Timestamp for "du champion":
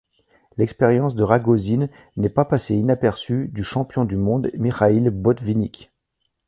3.49-4.03